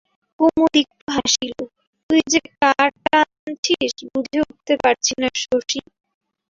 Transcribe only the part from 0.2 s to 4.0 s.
কুমুদ একটু হাসিল, তুই যে কার টানছিস